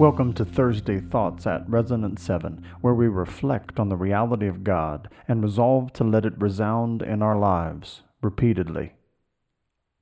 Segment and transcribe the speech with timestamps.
[0.00, 5.10] Welcome to Thursday Thoughts at Resonance 7, where we reflect on the reality of God
[5.28, 8.94] and resolve to let it resound in our lives repeatedly.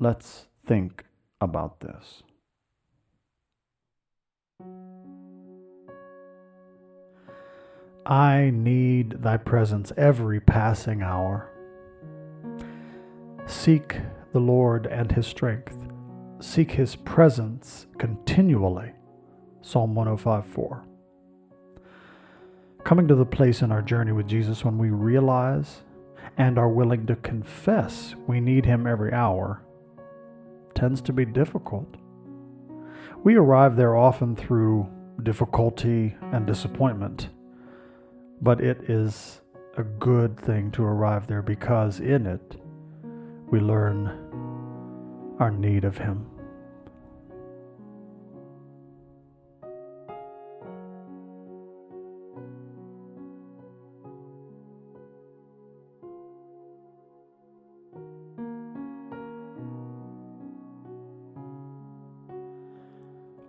[0.00, 1.04] Let's think
[1.40, 2.24] about this.
[8.04, 11.52] I need thy presence every passing hour.
[13.46, 13.98] Seek
[14.32, 15.76] the Lord and his strength.
[16.40, 18.90] Seek his presence continually.
[19.64, 20.84] Psalm 105 4.
[22.84, 25.82] Coming to the place in our journey with Jesus when we realize
[26.36, 29.62] and are willing to confess we need him every hour
[30.74, 31.96] tends to be difficult.
[33.22, 34.86] We arrive there often through
[35.22, 37.30] difficulty and disappointment
[38.42, 39.40] but it is
[39.78, 42.60] a good thing to arrive there because in it
[43.50, 44.08] we learn
[45.38, 46.33] our need of Him.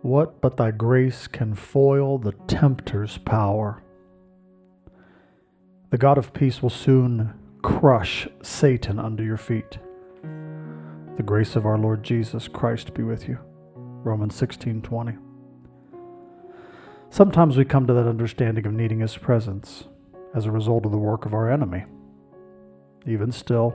[0.05, 3.81] What but thy grace can foil the tempter's power?
[5.89, 9.79] The God of peace will soon crush Satan under your feet.
[11.17, 13.39] The grace of our Lord Jesus Christ be with you.
[14.03, 15.17] Romans 16:20.
[17.09, 19.87] Sometimes we come to that understanding of needing his presence
[20.35, 21.83] as a result of the work of our enemy.
[23.07, 23.73] Even still,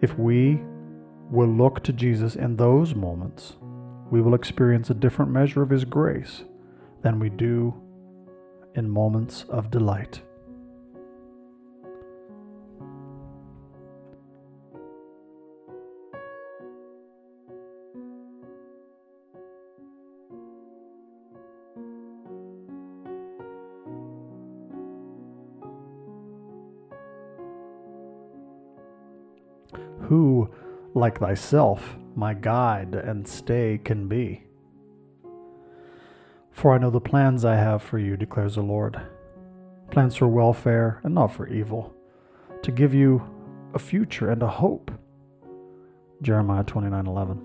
[0.00, 0.62] if we
[1.28, 3.56] will look to Jesus in those moments,
[4.10, 6.42] we will experience a different measure of his grace
[7.02, 7.74] than we do
[8.74, 10.20] in moments of delight.
[30.08, 30.50] Who,
[30.94, 34.44] like thyself, my guide and stay can be?
[36.52, 39.00] For I know the plans I have for you, declares the Lord
[39.90, 41.94] plans for welfare and not for evil,
[42.62, 43.22] to give you
[43.74, 44.90] a future and a hope.
[46.22, 47.40] Jeremiah 29:11.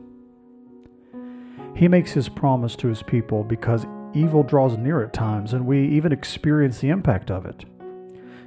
[1.76, 5.88] He makes his promise to his people because evil draws near at times and we
[5.88, 7.66] even experience the impact of it.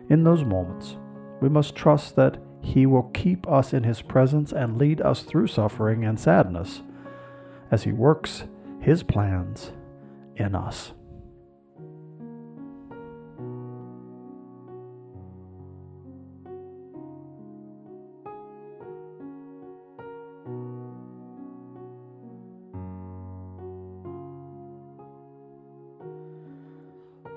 [0.09, 0.97] In those moments,
[1.41, 5.47] we must trust that he will keep us in His presence and lead us through
[5.47, 6.83] suffering and sadness
[7.71, 8.45] as He works
[8.81, 9.73] His plans
[10.37, 10.93] in us.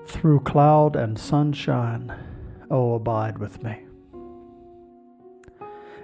[0.06, 2.12] Through cloud and sunshine,
[2.70, 3.86] oh, abide with me.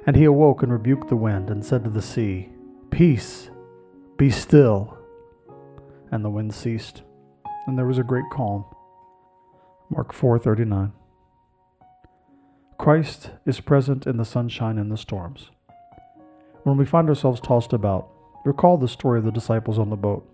[0.07, 2.51] And he awoke and rebuked the wind and said to the sea,
[2.91, 3.51] Peace,
[4.17, 4.97] be still.
[6.11, 7.03] And the wind ceased,
[7.67, 8.65] and there was a great calm.
[9.91, 10.93] Mark 4:39.
[12.79, 15.51] Christ is present in the sunshine and the storms.
[16.63, 18.09] When we find ourselves tossed about,
[18.45, 20.27] recall the story of the disciples on the boat.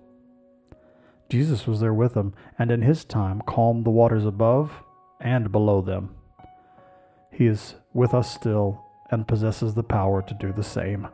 [1.29, 4.83] Jesus was there with them, and in his time calmed the waters above
[5.21, 6.15] and below them.
[7.31, 8.84] He is with us still
[9.15, 11.09] and possesses the power to do the same.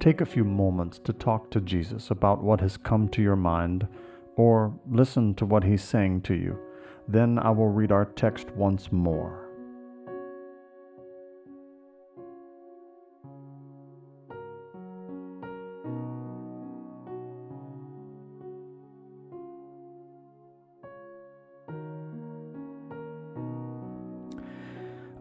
[0.00, 3.88] Take a few moments to talk to Jesus about what has come to your mind
[4.36, 6.58] or listen to what he's saying to you.
[7.08, 9.45] Then I will read our text once more.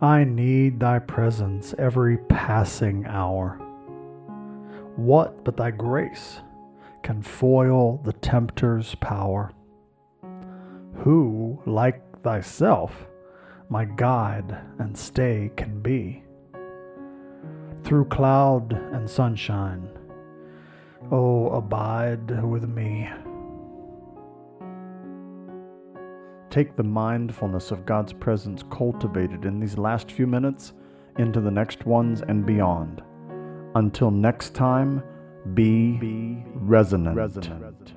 [0.02, 3.58] I need thy presence every passing hour.
[4.98, 6.42] What but thy grace
[7.02, 9.54] can foil the tempter's power?
[10.96, 13.08] Who, like thyself,
[13.70, 16.24] my guide and stay can be?
[17.84, 19.88] Through cloud and sunshine,
[21.10, 23.10] oh, abide with me.
[26.56, 30.72] Take the mindfulness of God's presence cultivated in these last few minutes
[31.18, 33.04] into the next ones and beyond.
[33.75, 35.04] Until next time,
[35.54, 37.18] be, be resonant.
[37.18, 37.96] resonant.